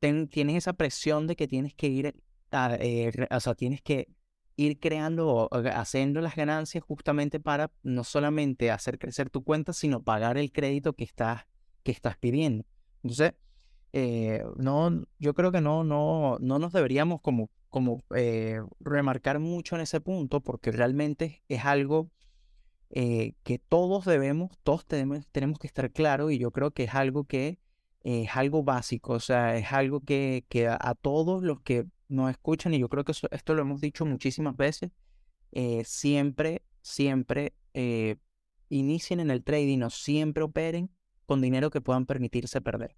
[0.00, 4.08] tienes esa presión de que tienes que ir, a, eh, o sea, tienes que
[4.56, 10.36] ir creando, haciendo las ganancias justamente para no solamente hacer crecer tu cuenta, sino pagar
[10.38, 11.46] el crédito que estás
[11.82, 12.64] que estás pidiendo.
[13.02, 13.34] Entonces,
[13.92, 19.74] eh, no, yo creo que no, no, no nos deberíamos como, como eh, remarcar mucho
[19.76, 22.10] en ese punto porque realmente es algo
[22.90, 26.94] eh, que todos debemos, todos tenemos, tenemos que estar claros y yo creo que es
[26.94, 27.58] algo que
[28.02, 32.72] es algo básico, o sea, es algo que, que a, todos los que nos escuchan,
[32.72, 34.90] y yo creo que esto lo hemos dicho muchísimas veces,
[35.84, 37.52] siempre, siempre
[38.70, 40.90] inicien en el trading o siempre operen
[41.30, 42.96] con dinero que puedan permitirse perder.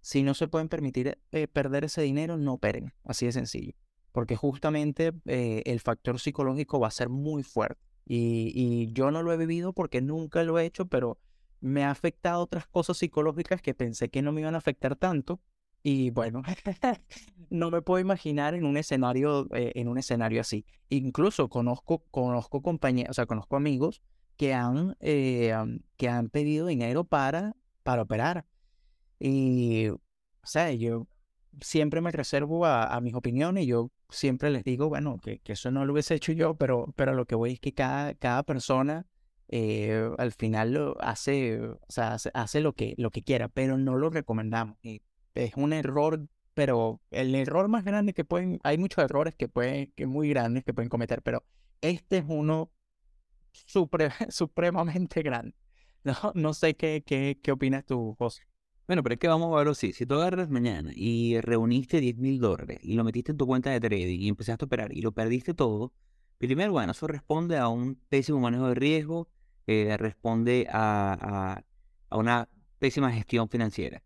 [0.00, 3.74] Si no se pueden permitir eh, perder ese dinero, no operen, así de sencillo,
[4.10, 7.78] porque justamente eh, el factor psicológico va a ser muy fuerte.
[8.06, 11.18] Y, yo no lo he vivido porque nunca lo he hecho, pero
[11.60, 15.38] me ha afectado otras cosas psicológicas que pensé que no me iban a afectar tanto.
[15.82, 16.40] Y bueno,
[17.50, 20.64] no me puedo imaginar en un escenario, eh, en un escenario así.
[20.88, 24.00] Incluso conozco, conozco compañeros, o sea, conozco amigos
[24.38, 25.52] que han, eh,
[25.96, 28.46] que han pedido dinero para, para operar.
[29.18, 30.00] Y, o
[30.44, 31.08] sea, yo
[31.60, 33.66] siempre me reservo a, mis opiniones.
[33.66, 37.14] Yo siempre les digo, bueno, que, que, eso no lo hubiese hecho yo, pero, pero
[37.14, 39.06] lo que voy es que cada, cada persona
[39.48, 43.96] eh, al final lo hace, o sea, hace, lo, que, lo que quiera, pero no
[43.96, 44.76] lo recomendamos.
[44.82, 45.02] Y
[45.34, 49.92] es un error, pero el error más grande que pueden, hay muchos errores que pueden,
[49.96, 51.44] que muy grandes que pueden cometer, pero
[51.80, 52.70] este es uno
[54.28, 55.54] supremamente grande.
[56.04, 58.42] No, no sé qué, qué, qué opinas tú, José.
[58.88, 59.92] Bueno, pero es que vamos a verlo así.
[59.92, 63.70] Si tú agarras mañana y reuniste 10 mil dólares y lo metiste en tu cuenta
[63.70, 65.92] de trading y empezaste a operar y lo perdiste todo,
[66.38, 69.28] primero, bueno, eso responde a un pésimo manejo de riesgo,
[69.66, 71.62] eh, responde a,
[72.08, 74.02] a, una pésima gestión financiera.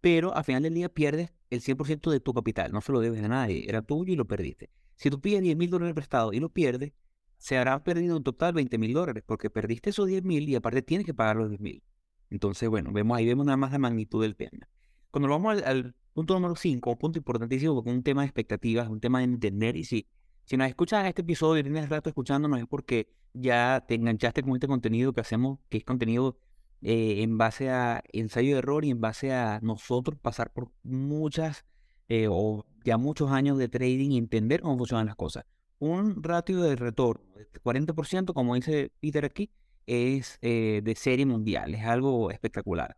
[0.00, 3.22] Pero al final del día pierdes el 100% de tu capital, no se lo debes
[3.22, 4.70] a nadie, era tuyo y lo perdiste.
[4.96, 6.92] Si tú pides 10 mil dólares prestado y lo pierdes,
[7.38, 10.82] se habrá perdido en total 20 mil dólares, porque perdiste esos 10 mil y aparte
[10.82, 11.82] tienes que pagar los 10 mil.
[12.30, 14.68] Entonces, bueno, vemos ahí vemos nada más la magnitud del tema.
[15.10, 19.00] Cuando vamos al, punto número 5, un punto importantísimo, es un tema de expectativas, un
[19.00, 20.08] tema de entender, y si,
[20.44, 24.54] si nos escuchas este episodio y tienes rato escuchándonos es porque ya te enganchaste con
[24.54, 26.38] este contenido que hacemos, que es contenido
[26.82, 31.64] eh, en base a ensayo de error y en base a nosotros pasar por muchas
[32.08, 35.44] eh, o ya muchos años de trading y entender cómo funcionan las cosas.
[35.78, 39.50] Un ratio de retorno de 40%, como dice Peter aquí,
[39.86, 42.96] es eh, de serie mundial, es algo espectacular.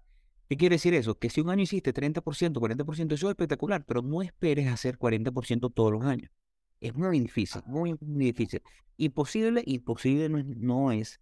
[0.49, 1.19] ¿Qué quiere decir eso?
[1.19, 5.73] Que si un año hiciste 30%, 40%, eso es espectacular, pero no esperes hacer 40%
[5.75, 6.31] todos los años.
[6.81, 8.63] Es muy difícil, muy, muy difícil.
[8.97, 11.21] Imposible, imposible no es,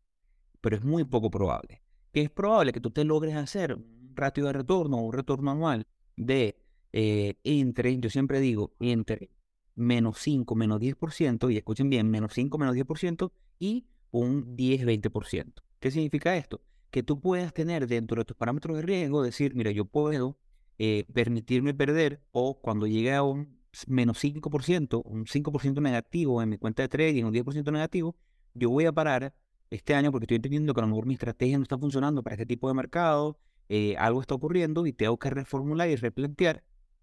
[0.60, 1.82] pero es muy poco probable.
[2.12, 5.86] Que es probable que tú te logres hacer un ratio de retorno, un retorno anual
[6.16, 6.56] de
[6.92, 9.30] eh, entre, yo siempre digo, entre
[9.76, 15.62] menos 5, menos 10%, y escuchen bien, menos 5, menos 10%, y un 10-20%.
[15.78, 16.60] ¿Qué significa esto?
[16.90, 20.38] Que tú puedas tener dentro de tus parámetros de riesgo, decir, mira, yo puedo
[20.78, 26.58] eh, permitirme perder o cuando llegue a un menos 5%, un 5% negativo en mi
[26.58, 28.16] cuenta de trading, un 10% negativo,
[28.54, 29.34] yo voy a parar
[29.70, 32.34] este año porque estoy entendiendo que a lo mejor mi estrategia no está funcionando para
[32.34, 36.62] este tipo de mercado, eh, algo está ocurriendo y tengo que reformular y replantear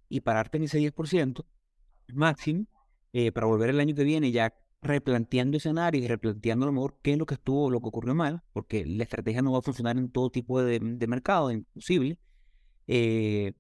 [0.10, 1.46] y pararte en ese 10%
[2.14, 2.66] máximo
[3.14, 6.98] eh, para volver el año que viene ya replanteando escenarios y replanteando a lo mejor
[7.02, 9.62] qué es lo que estuvo, lo que ocurrió mal, porque la estrategia no va a
[9.62, 12.18] funcionar en todo tipo de, de mercado, imposible.
[12.88, 13.54] Eh,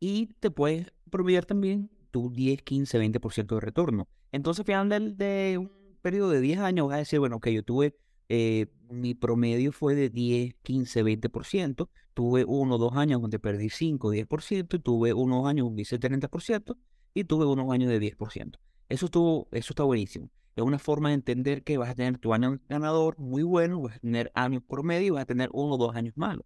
[0.00, 4.08] y te puedes promediar también tu 10, 15, 20% de retorno.
[4.32, 5.70] Entonces, al final de, un
[6.02, 7.96] periodo de 10 años, vas a decir, bueno, que yo tuve,
[8.28, 14.12] eh, mi promedio fue de 10, 15, 20%, tuve uno dos años donde perdí 5,
[14.12, 16.76] 10%, y tuve unos años donde hice 30%,
[17.14, 18.58] y tuve unos años de 10%.
[18.88, 20.30] Eso, estuvo, eso está buenísimo.
[20.56, 23.96] Es una forma de entender que vas a tener tu año ganador muy bueno, vas
[23.96, 26.44] a tener años por medio y vas a tener uno o dos años malos.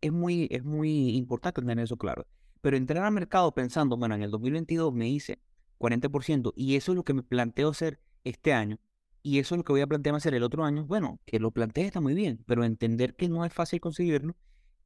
[0.00, 2.26] Es muy, es muy importante tener eso claro.
[2.60, 5.40] Pero entrar al mercado pensando, bueno, en el 2022 me hice
[5.78, 8.78] 40% y eso es lo que me planteo hacer este año
[9.22, 11.50] y eso es lo que voy a plantearme hacer el otro año, bueno, que lo
[11.50, 14.36] planteé está muy bien, pero entender que no es fácil conseguirlo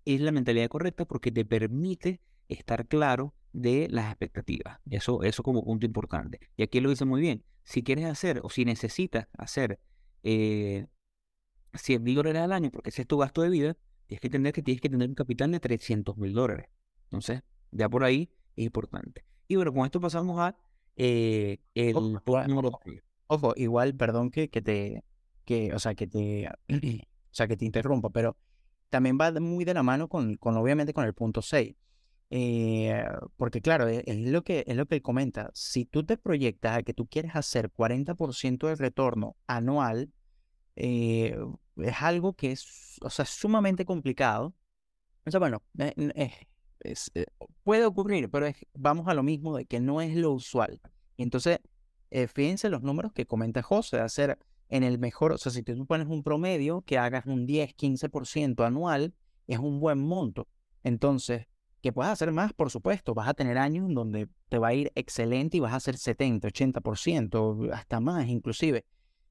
[0.05, 4.79] es la mentalidad correcta porque te permite estar claro de las expectativas.
[4.91, 6.41] Eso, eso como punto importante.
[6.57, 7.45] Y aquí lo dice muy bien.
[7.65, 9.79] Si quieres hacer o si necesitas hacer
[10.23, 10.87] eh,
[11.75, 14.53] 100 mil dólares al año, porque ese es tu gasto de vida, tienes que entender
[14.53, 16.67] que tienes que tener un capital de 300 mil dólares.
[17.05, 19.25] Entonces, ya por ahí es importante.
[19.49, 20.57] Y bueno, con esto pasamos a
[20.97, 22.81] eh, el ojo,
[23.27, 25.05] ojo, igual, perdón que, que te,
[25.45, 28.37] que, o sea, que te, o sea, que te interrumpa, pero
[28.91, 31.75] también va muy de la mano con, con obviamente, con el punto 6.
[32.35, 33.05] Eh,
[33.37, 35.51] porque claro, e, es, lo que, es lo que él comenta.
[35.53, 40.11] Si tú te proyectas a que tú quieres hacer 40% de retorno anual,
[40.77, 41.37] eh,
[41.77, 44.55] es algo que es, o sea, sumamente complicado.
[45.27, 46.33] O sea, bueno, eh,
[47.65, 50.81] puede ocurrir, pero vamos a lo mismo de que no es lo usual.
[51.19, 51.59] Entonces,
[52.35, 54.39] fíjense los números que comenta José, hacer
[54.71, 58.65] en el mejor, o sea, si tú pones un promedio que hagas un 10, 15%
[58.65, 59.13] anual,
[59.47, 60.49] es un buen monto.
[60.83, 61.47] Entonces,
[61.83, 64.93] que puedas hacer más, por supuesto, vas a tener años donde te va a ir
[64.95, 68.85] excelente y vas a hacer 70, 80%, hasta más inclusive.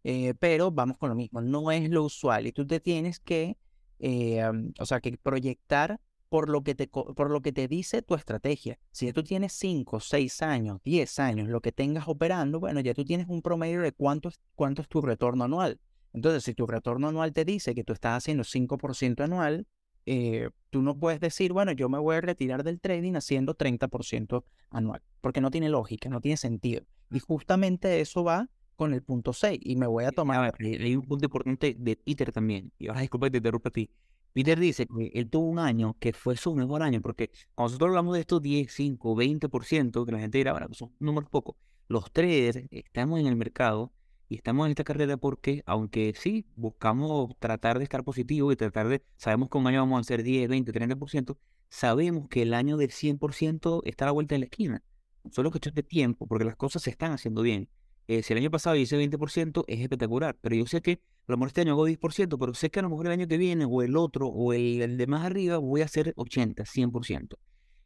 [0.03, 3.57] Eh, pero vamos con lo mismo, no es lo usual y tú te tienes que,
[3.99, 4.43] eh,
[4.79, 8.79] o sea, que proyectar por lo que, te, por lo que te dice tu estrategia.
[8.91, 13.05] Si tú tienes 5, 6 años, 10 años, lo que tengas operando, bueno, ya tú
[13.05, 15.79] tienes un promedio de cuánto cuánto es tu retorno anual.
[16.13, 19.67] Entonces, si tu retorno anual te dice que tú estás haciendo 5% anual,
[20.05, 24.43] eh, tú no puedes decir, bueno, yo me voy a retirar del trading haciendo 30%
[24.69, 26.83] anual, porque no tiene lógica, no tiene sentido.
[27.11, 30.55] Y justamente eso va con el punto 6 y me voy a tomar...
[30.59, 33.89] hay un punto importante de Peter también, y ahora disculpa que te interrumpa a ti.
[34.33, 37.89] Peter dice que él tuvo un año que fue su mejor año, porque cuando nosotros
[37.89, 41.55] hablamos de estos 10, 5, 20%, que la gente dirá, bueno, son números pocos,
[41.89, 43.91] los traders estamos en el mercado
[44.31, 48.87] y estamos en esta carrera porque, aunque sí, buscamos tratar de estar positivo y tratar
[48.87, 52.77] de, sabemos que un año vamos a hacer 10, 20, 30%, sabemos que el año
[52.77, 54.83] del 100% está a la vuelta de la esquina.
[55.31, 57.67] Solo cuestión de tiempo, porque las cosas se están haciendo bien.
[58.07, 61.35] Eh, si el año pasado hice 20%, es espectacular, pero yo sé que a lo
[61.35, 63.65] mejor este año hago 10%, pero sé que a lo mejor el año que viene,
[63.65, 67.35] o el otro, o el, de más arriba, voy a hacer 80, 100%.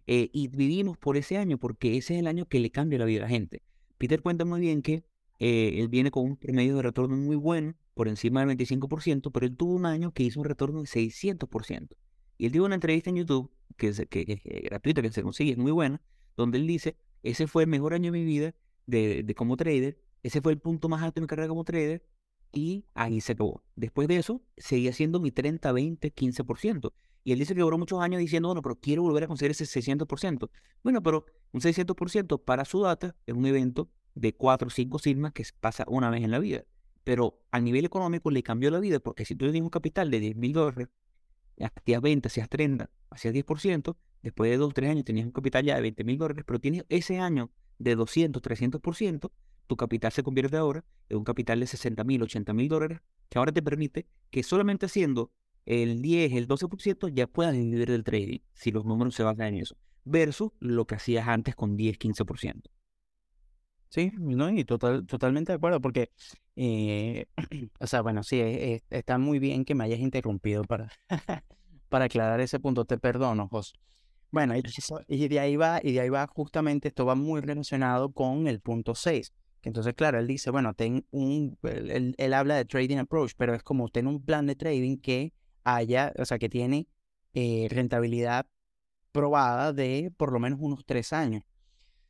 [0.05, 3.05] Eh, y vivimos por ese año, porque ese es el año que le cambia la
[3.05, 3.63] vida a la gente.
[3.97, 5.03] Peter cuenta muy bien que
[5.39, 9.45] eh, él viene con un promedio de retorno muy bueno, por encima del 25%, pero
[9.45, 11.95] él tuvo un año que hizo un retorno de 600%.
[12.37, 15.57] Y él dio una entrevista en YouTube, que es, que, gratuita, que se consigue, es
[15.57, 16.01] muy buena,
[16.35, 18.53] donde él dice, ese fue el mejor año de mi vida
[18.85, 22.03] de, como trader, ese fue el punto más alto de mi carrera como trader,
[22.51, 23.63] y ahí se acabó.
[23.75, 26.93] Después de eso, seguía siendo mi 30, 20, 15%.
[27.23, 29.65] Y él dice que duró muchos años diciendo, bueno, pero quiero volver a conseguir ese
[29.65, 30.49] 600%.
[30.83, 35.33] Bueno, pero un 600% para su data es un evento de 4 o 5 sigmas
[35.33, 36.63] que pasa una vez en la vida.
[37.03, 40.19] Pero a nivel económico le cambió la vida porque si tú tienes un capital de
[40.19, 40.87] 10 mil dólares,
[41.59, 45.63] hacías 20, hacías 30, hacías 10%, después de 2 o 3 años tenías un capital
[45.63, 49.31] ya de 20 mil dólares, pero tienes ese año de 200, 300%,
[49.67, 52.99] tu capital se convierte ahora en un capital de 60 mil, 80 mil dólares,
[53.29, 55.31] que ahora te permite que solamente haciendo
[55.65, 59.61] el 10, el 12% ya puedas vivir del trading, si los números se basan en
[59.61, 62.61] eso, versus lo que hacías antes con 10, 15%.
[63.95, 66.11] Sí, no, y total, totalmente de acuerdo, porque,
[66.57, 67.27] eh,
[67.79, 68.41] o sea, bueno, sí,
[68.89, 70.89] está muy bien que me hayas interrumpido para,
[71.87, 73.73] para aclarar ese punto, te perdono, Jos.
[74.31, 74.53] Bueno,
[75.07, 78.59] y, de ahí va, y de ahí va justamente, esto va muy relacionado con el
[78.59, 79.31] punto 6.
[79.61, 83.55] Que entonces, claro, él dice, bueno, ten un, él, él, habla de trading approach, pero
[83.55, 85.31] es como tener un plan de trading que
[85.63, 86.89] haya, o sea, que tiene
[87.33, 88.45] eh, rentabilidad
[89.13, 91.43] probada de por lo menos unos tres años.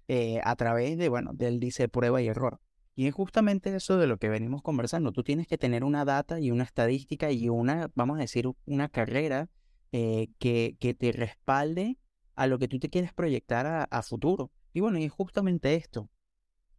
[0.08, 2.60] Eh, a través de, bueno, del dice prueba y error.
[2.96, 5.12] Y es justamente eso de lo que venimos conversando.
[5.12, 8.88] Tú tienes que tener una data y una estadística y una, vamos a decir, una
[8.88, 9.50] carrera
[9.92, 11.98] eh, que, que te respalde
[12.36, 14.52] a lo que tú te quieres proyectar a, futuro.
[14.74, 16.10] Y bueno, es justamente esto.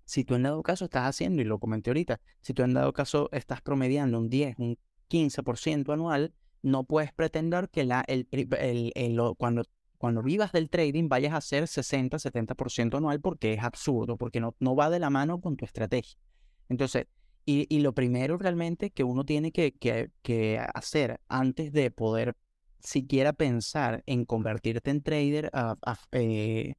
[0.05, 2.93] Si tú en dado caso estás haciendo, y lo comenté ahorita, si tú en dado
[2.93, 4.79] caso estás promediando un 10, un
[5.11, 9.65] 15% anual, no puedes pretender que la, el, el, el, cuando
[9.99, 14.55] cuando vivas del trading vayas a hacer 60, 70% anual porque es absurdo, porque no,
[14.61, 16.19] no va de la mano con tu estrategia.
[16.69, 17.07] Entonces,
[17.45, 22.37] y, y lo primero realmente que uno tiene que, que, que, hacer antes de poder
[22.81, 26.75] siquiera pensar en convertirte en trader a, a, eh,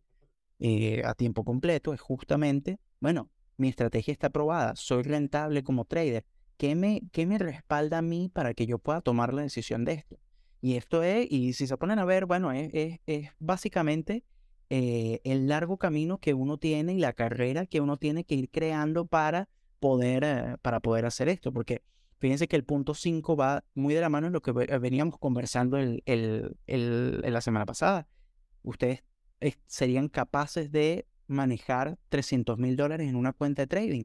[0.60, 6.25] eh, tiempo completo es justamente, bueno, mi estrategia está aprobada, soy rentable como trader.
[6.58, 9.93] ¿Qué me, ¿Qué me respalda a mí para que yo pueda tomar la decisión de
[9.93, 10.17] esto?
[10.62, 14.24] Y esto es, y si se ponen a ver, bueno, es, es, básicamente
[14.70, 18.50] eh, el largo camino que uno tiene y la carrera que uno tiene que ir
[18.50, 21.54] creando para poder, eh, para poder hacer esto.
[21.54, 21.84] Porque
[22.20, 25.78] fíjense que el punto 5 va muy de la mano en lo que veníamos conversando
[25.78, 28.08] el, el, el, la semana pasada.
[28.63, 29.04] Ustedes
[29.67, 34.04] serían capaces de manejar 300 mil dólares en una cuenta de trading.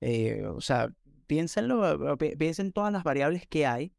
[0.00, 0.90] Eh, o sea,
[1.26, 3.92] piénsenlo, piensen todas las variables que hay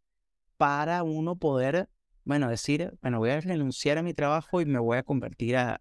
[0.58, 1.90] para uno poder,
[2.26, 5.80] bueno, decir, bueno, voy a renunciar a mi trabajo y me voy a convertir a,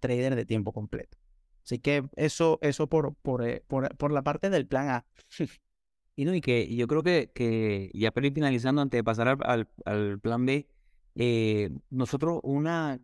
[0.00, 1.18] trader de tiempo completo.
[1.64, 5.06] Así que eso, eso por, por, eh, por, por la parte del plan A.
[6.16, 9.38] y no, y que yo creo que, que ya para ir finalizando, antes de pasar
[9.44, 10.66] al, plan B,
[11.14, 13.00] eh, nosotros una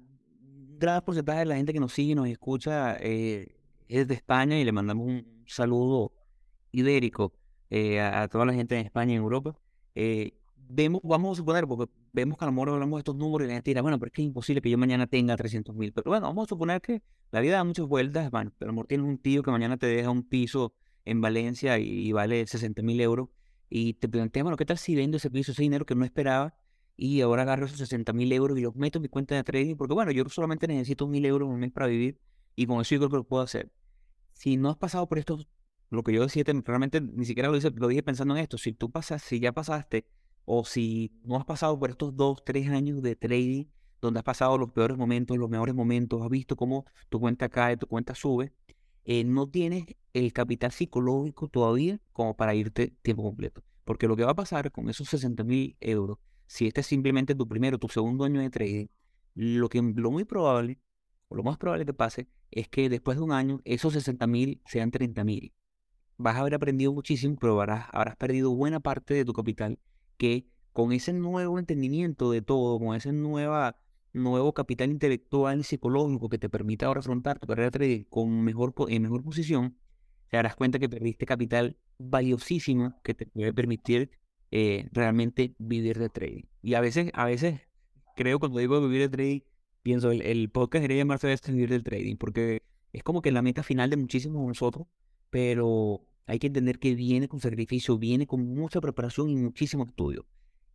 [0.78, 3.57] gran porcentaje de la gente que nos sigue y nos escucha eh,
[3.88, 6.12] es de España y le mandamos un saludo
[6.73, 7.33] ibérico
[7.71, 9.56] a, a, toda la gente en España y en Europa.
[10.00, 10.38] Eh,
[10.69, 13.48] vemos, vamos a suponer, porque vemos que a lo mejor hablamos de estos números y
[13.48, 15.92] la gente dirá, bueno, pero es que es imposible que yo mañana tenga 300 mil.
[15.92, 18.75] Pero bueno, vamos a suponer que la vida da muchas vueltas, bueno, pero a lo
[18.75, 22.83] mejor tienes un tío que mañana te deja un piso en Valencia y, vale 60
[22.83, 23.29] mil euros
[23.71, 26.54] y te planteas, bueno, ¿qué tal si vendo ese piso, ese dinero que no esperaba
[26.96, 29.77] y ahora agarro esos 60 mil euros y los meto en mi cuenta de trading?
[29.77, 32.21] Porque bueno, yo solamente necesito mil euros un mes para vivir
[32.56, 33.71] y con eso yo creo que lo puedo hacer.
[34.33, 35.38] Si no has pasado por esto,
[35.90, 38.73] lo que yo decía, realmente ni siquiera lo, hice, lo dije pensando en esto, si
[38.73, 40.06] tú pasas, si ya pasaste
[40.51, 43.67] o si no has pasado por estos dos, tres años de trading,
[44.01, 47.77] donde has pasado los peores momentos, los mejores momentos, has visto cómo tu cuenta cae,
[47.77, 48.55] tu cuenta sube,
[49.05, 49.85] eh, no tienes
[50.15, 53.63] el capital psicológico todavía como para irte tiempo completo.
[53.85, 57.35] Porque lo que va a pasar con esos 60 mil euros si este es simplemente
[57.35, 58.87] tu primero tu segundo año de trading,
[59.35, 60.81] lo, que, lo muy probable,
[61.29, 64.63] o lo más probable que pase, es que después de un año esos 60 mil
[64.65, 65.53] sean 30 mil.
[66.17, 69.79] Vas a haber aprendido muchísimo, pero habrás, habrás perdido buena parte de tu capital
[70.19, 73.77] que con ese nuevo entendimiento de todo, con ese nueva,
[74.12, 78.75] nuevo capital intelectual y psicológico que te permite ahora afrontar tu carrera trading con mejor,
[78.88, 79.79] en mejor posición,
[80.29, 84.10] te darás cuenta que perdiste capital valiosísimo que te puede permitir
[84.50, 86.44] eh, realmente vivir de trading.
[86.62, 87.60] Y a veces, a veces
[88.14, 89.40] creo cuando digo vivir de trading,
[89.83, 92.62] pienso, el, el podcast debería llamarse vivir del trading, porque
[92.92, 94.87] es como que la meta final de muchísimos de nosotros,
[95.31, 100.26] pero hay que entender que viene con sacrificio, viene con mucha preparación y muchísimo estudio.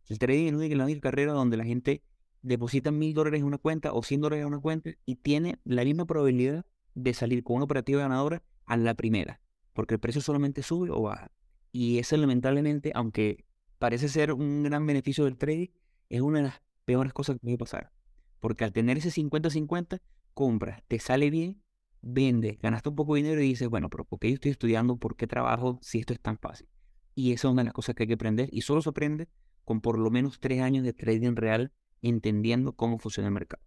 [0.08, 2.02] El trading es una única carrera donde la gente
[2.42, 5.84] deposita mil dólares en una cuenta o cien dólares en una cuenta y tiene la
[5.84, 9.40] misma probabilidad de salir con una operativa ganadora a la primera,
[9.72, 11.30] porque el precio solamente sube o baja.
[11.70, 13.44] Y eso lamentablemente, aunque
[13.78, 15.68] parece ser un gran beneficio del trading,
[16.08, 17.92] es una de las peores cosas que puede pasar.
[18.40, 20.00] Porque al tener ese 50-50,
[20.34, 21.62] compras, te sale bien,
[22.06, 24.96] vendes, ganaste un poco de dinero y dices, bueno, pero ¿por qué yo estoy estudiando?
[24.96, 26.68] ¿Por qué trabajo si esto es tan fácil?
[27.14, 29.28] Y esa es una de las cosas que hay que aprender y solo se aprende
[29.64, 33.62] con por lo menos tres años de trading real entendiendo cómo funciona el mercado.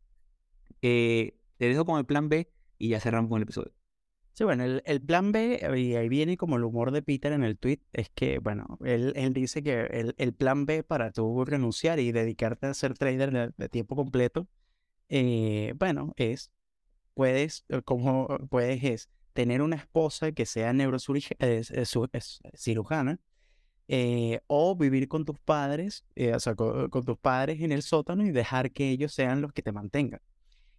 [0.81, 3.73] Eh, te dejo con el plan B y ya cerramos con el episodio.
[4.37, 7.57] Sí, bueno, el, plan B, y ahí viene como el humor de Peter en el
[7.57, 12.11] tweet, es que, bueno, él, él dice que el, plan B para tú renunciar y
[12.11, 14.47] dedicarte a ser trader de, tiempo completo,
[15.09, 16.51] eh, bueno, es,
[17.17, 23.19] puedes, eh, como puedes, es tener una esposa que sea neurocirujana,
[23.89, 26.05] eh, o vivir con tus padres,
[26.35, 29.63] o sea, con, tus padres en el sótano y dejar que ellos sean los que
[29.63, 30.21] te mantengan.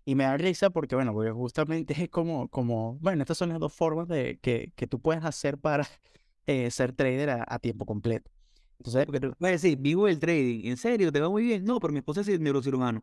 [0.05, 3.59] Y me da risa porque, bueno, porque justamente es como, como, bueno, estas son las
[3.59, 5.87] dos formas de que, que tú puedes hacer para
[6.47, 8.31] eh, ser trader a, tiempo completo.
[8.79, 11.11] Entonces, porque tú vas a decir, vivo el trading, ¿en serio?
[11.11, 11.65] ¿Te va muy bien?
[11.65, 13.03] No, pero mi esposa es neurocirujano.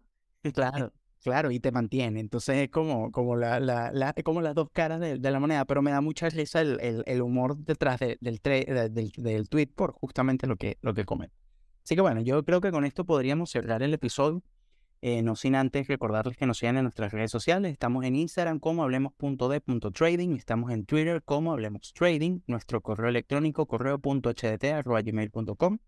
[0.53, 0.93] Claro,
[1.25, 2.19] claro, y te mantiene.
[2.19, 4.13] Entonces es como, como, la, las
[4.53, 8.19] dos caras de, de, la moneda, pero me da mucha risa el, humor detrás del,
[8.21, 11.03] del, del tweet por justamente lo que, lo que.
[11.83, 14.43] Así que bueno, yo creo que con esto podríamos cerrar el episodio.
[15.01, 17.71] Eh, no sin antes recordarles que nos sigan en nuestras redes sociales.
[17.71, 20.35] Estamos en Instagram como hablemos.de.trading.
[20.35, 22.41] Estamos en Twitter como hablemos trading.
[22.45, 25.79] Nuestro correo electrónico correo.hdt.gmail.com.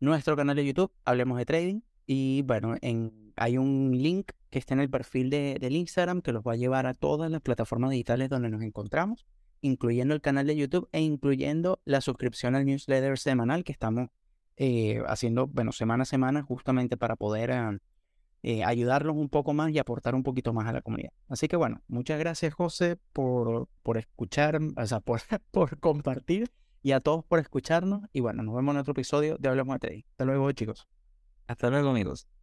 [0.00, 1.80] Nuestro canal de YouTube, Hablemos de Trading.
[2.06, 6.32] Y bueno, en, hay un link que está en el perfil de, del Instagram que
[6.32, 9.26] los va a llevar a todas las plataformas digitales donde nos encontramos,
[9.60, 14.08] incluyendo el canal de YouTube e incluyendo la suscripción al newsletter semanal que estamos
[14.56, 17.52] eh, haciendo, bueno, semana a semana justamente para poder...
[17.52, 17.78] Ah,
[18.44, 21.10] eh, ayudarlos un poco más y aportar un poquito más a la comunidad.
[21.28, 25.20] Así que bueno, muchas gracias José por, por escuchar, o sea, por,
[25.50, 26.50] por compartir
[26.82, 28.02] y a todos por escucharnos.
[28.12, 30.02] Y bueno, nos vemos en otro episodio de Hablamos de Trading.
[30.10, 30.86] Hasta luego chicos.
[31.48, 32.37] Hasta luego amigos.